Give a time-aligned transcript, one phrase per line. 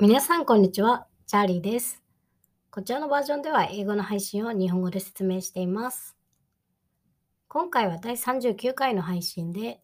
[0.00, 1.06] 皆さん、こんにちは。
[1.28, 2.02] チャーリーです。
[2.72, 6.16] こちらのバージョンでは英語の配信を日本語で説明しています。
[7.46, 9.80] 今回は第39回の配信で、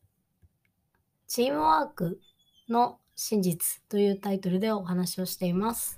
[1.29, 2.21] チームワーク
[2.69, 5.97] の真実というタイトルでお話をしています。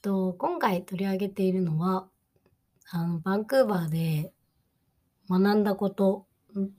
[0.00, 2.08] と今回取り上げているのは、
[2.90, 4.32] あのバンクーバーで
[5.28, 6.26] 学んだこと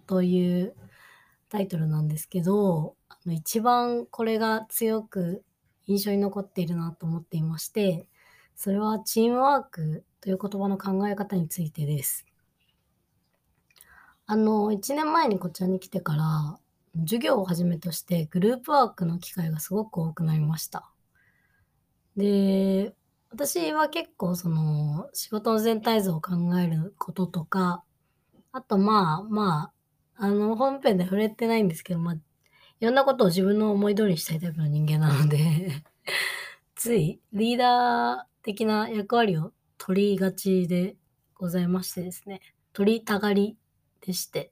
[0.07, 0.75] という
[1.49, 5.43] タイトルなんですけど、あの一番これが強く
[5.85, 8.07] 印象に残っているなと思っていまして、
[8.55, 12.25] それはチームワークという言葉の考え方についてです。
[14.25, 16.59] あの、1年前にこちらに来てから、
[17.01, 20.89] 授業をはじめとしてグループワークの機会がすごく多くなりました。
[22.15, 22.93] で、
[23.29, 27.83] 私は結構その仕事の全体像を考えることとか、
[28.51, 29.73] あとまあまあ、
[30.17, 35.83] あの本編で触れてないんですけど、まあ、いろんなことを自分の思い通りにしたいタイプの人間なので、
[36.75, 40.95] ついリーダー的な役割を取りがちで
[41.35, 42.41] ございましてですね、
[42.73, 43.57] 取りたがり
[44.01, 44.51] でして、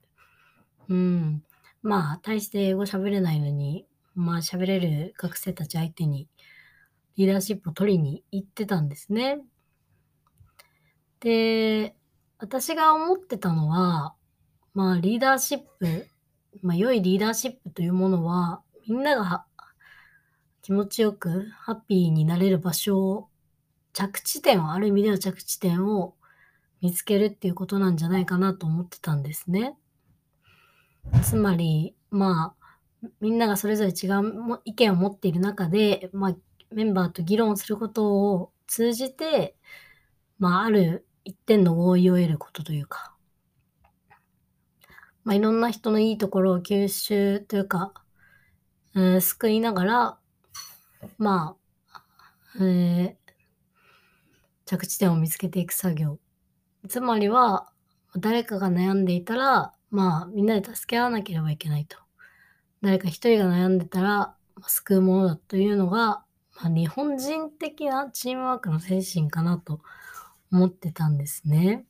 [0.87, 1.43] うん、
[1.81, 6.29] まあ、大して英語喋れないのに、まあ喋れる学生たち相手に
[7.17, 9.39] リーダーシップを取りに行ってたんですね。
[11.21, 11.95] で、
[12.37, 14.15] 私が思ってたのは、
[14.75, 16.07] まあリーダーシップ、
[16.61, 19.45] まあ良いリーダーシップというものは、みんなが
[20.61, 23.29] 気持ちよくハッピーになれる場所を、
[23.93, 26.15] 着地点を、ある意味では着地点を
[26.81, 29.77] 見つけるっていうことなんじゃないかなと思ってたんですね。
[31.23, 36.35] つまり、まあ、みんながそれぞれ違う意見を持っている中で、まあ、
[36.71, 39.55] メンバーと議論することを通じて、
[40.37, 43.14] まあ、ある一点の合意を得ることというか、
[45.25, 47.93] まあ、いろんな人のいいところを吸収というか、
[48.95, 50.19] えー救いながら、
[51.17, 51.57] ま
[51.91, 53.25] あ、えー
[54.65, 56.17] 着地点を見つけていく作業。
[56.87, 57.69] つまりは、
[58.17, 61.97] 誰かが悩んでいたら、まあ、みんなで助け合わなければいけないと。
[62.81, 64.35] 誰か一人が悩んでたら、
[64.67, 66.23] 救うものだというのが、
[66.55, 69.81] まあ、日本人的なチームワークの精神かなと
[70.51, 71.85] 思ってたんですね。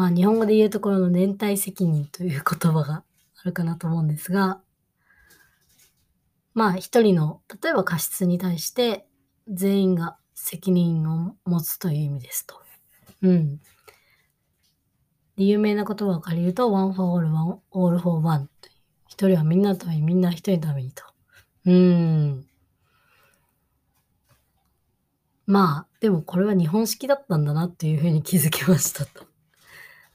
[0.00, 3.04] まあ、日本語で言うところの連帯責任という言葉が
[3.36, 4.62] あるかなと思うんですが、
[6.54, 9.06] まあ、一人の、例えば過失に対して、
[9.46, 12.62] 全員が責任を持つという意味ですと。
[13.20, 13.58] うん。
[15.36, 18.72] で有名な言葉を借りると、one for all, one, all for one という。
[19.06, 21.04] 一人はみんなのために、みんな一人のためにと。
[21.66, 22.46] うん。
[25.44, 29.29] まあ、でもこれは日本式だったんだなっていうふうに気づきましたと。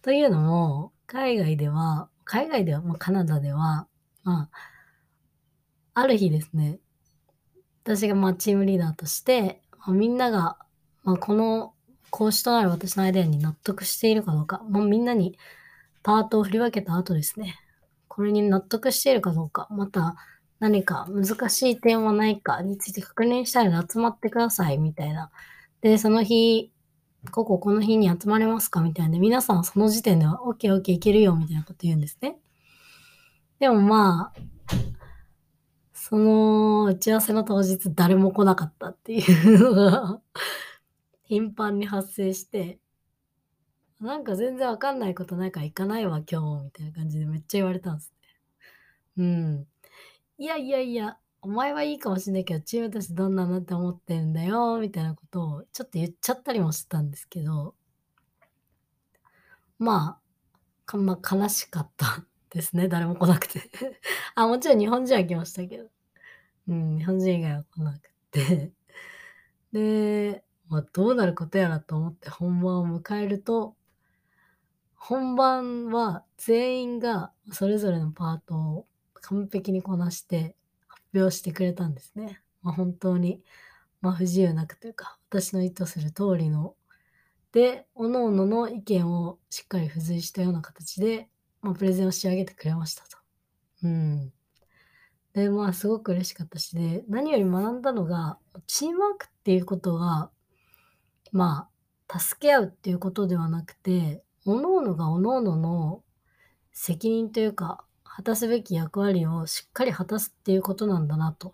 [0.05, 3.87] というのも、海外では、海外では、まあ、カナダでは、
[4.23, 4.59] まあ、
[5.95, 6.77] ある日ですね、
[7.83, 10.59] 私がまあチームリーダーとして、まあみんなが、
[11.03, 11.73] まあ、この
[12.11, 15.39] 講師となる私のアイデアに納得しているかどうか、まあ、みんなに
[16.03, 17.55] パートを振り分けた後ですね、
[18.07, 20.17] これに納得しているかどうか、また
[20.59, 25.31] 何か難しい点はないかについて確認したいので集まってくださいみたいな。
[25.81, 26.71] で、その日、
[27.31, 28.81] こここの日に集まれますか？
[28.81, 32.37] みたいなで、皆さんその時点では OKOK いけるよみたいなこと言うんですね。
[33.59, 34.39] でもまあ、
[35.93, 40.21] その打ち合わせの当日誰も来なかったっていうのが
[41.23, 42.79] 頻繁に発生して、
[43.99, 48.13] なんか全然わかんないことないから行かないわ今日みたいな感じでめっちゃ言われたんです
[49.17, 49.23] ね。
[49.23, 49.67] うん。
[50.37, 57.75] いやいやいや、お前はいいかもしれないけど、チームとしてどんなのって思ってるんだよ、みたいなことをちょっと言っちゃったりもしたんですけど、
[59.77, 60.19] まあ、
[60.87, 62.87] かま、悲しかったですね。
[62.87, 63.61] 誰も来なくて。
[64.33, 65.87] あ、もちろん日本人は来ましたけど。
[66.67, 68.71] うん、日本人以外は来なくて。
[69.71, 73.75] で、まあ、どうなることやらと思って本番を迎えると、
[74.95, 80.55] 本番は全員がそれぞれのパートを完璧にこなして
[81.19, 82.41] 表してくれたんですね。
[82.61, 83.43] まあ、本当に、
[84.01, 86.75] まあ、不自由なくというか、私の意図する通りの、
[87.51, 91.29] で、各々の意見をしっかり付随したような形で、
[91.61, 93.17] まあ、プレゼンを仕上げてくれましたと。
[93.83, 94.33] うん。
[95.33, 100.31] で、まあ、すごく嬉しかったし、で、何より学んだのが、チームワークっていうことが、
[101.31, 101.69] ま
[102.07, 106.03] あ、助け合うっていうことではなくて、各々が各々の
[106.71, 107.83] 責任というか、
[108.15, 111.53] 果たすべき役割をしっかり果たすっていうことなんだな、と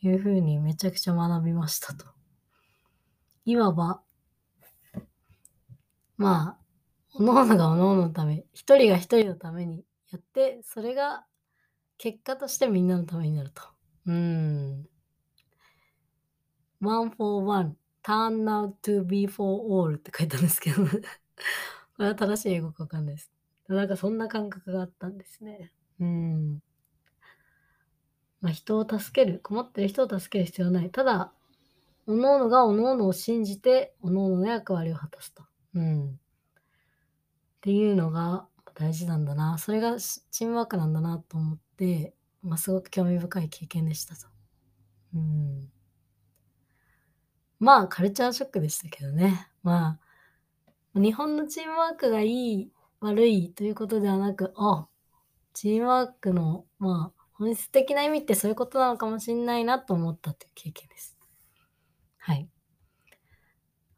[0.00, 2.06] いうふうにめちゃくちゃ学びましたと。
[3.44, 4.00] いわば、
[6.16, 6.64] まあ、
[7.12, 11.26] 各々が各々のため、一人が一人のためにやって、それが
[11.98, 13.62] 結果としてみんなのためになると。
[14.06, 14.86] うん。
[16.80, 20.92] one for one, turn out to be for all って書いたんですけど、 こ
[21.98, 23.30] れは正しい英語かわかんないです。
[23.68, 25.72] なんかそんな感覚があったんですね。
[26.00, 26.60] うん。
[28.40, 30.90] まあ、人を助ける、困ってる人を助ける必要はない。
[30.90, 31.32] ただ、
[32.06, 35.44] 各々が各々を信じて、各々の役割を果たすと。
[35.74, 36.08] うん。
[36.08, 36.14] っ
[37.60, 39.58] ていうのが大事なんだな。
[39.58, 44.26] それがチームワークなんだなと思って、まあ、すごく興味深い経験でしたと。
[45.14, 45.70] うん。
[47.60, 49.48] まあ、カルチャーショックでしたけどね。
[49.62, 50.00] ま
[50.94, 52.72] あ、日本のチームワークがいい、
[53.02, 54.86] 悪いということではなく、あ、
[55.52, 61.18] チームワークの、まあ、本質的な意味ってそういうことなのかもしれないなと思ったという経験です。
[62.18, 62.48] はい。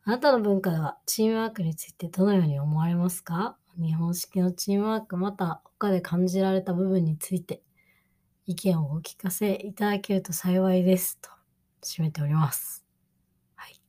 [0.05, 3.57] あなたの文化ではチームワークについてどのように思われますか？
[3.77, 7.63] 日本式のチームワークまた他で感じられた部分について
[8.47, 11.31] 意見をお聞かせいただけると幸いですと
[11.83, 12.85] 締めております。
[13.55, 13.81] はい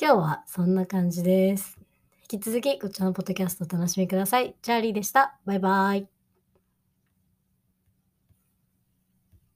[0.00, 1.77] 今日はそんな感じです。
[2.30, 4.54] 引き続きこちらのポッドキャストお楽しみください。
[4.60, 5.38] チャーリーでした。
[5.46, 6.17] バイバイ。